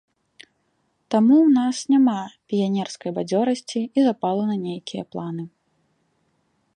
Таму 1.15 1.35
ў 1.41 1.49
нас 1.57 1.81
няма 1.93 2.15
піянерскай 2.53 3.11
бадзёрасці 3.17 3.81
і 3.85 3.99
запалу 4.09 4.43
на 4.51 4.57
нейкія 4.65 5.03
планы. 5.15 5.43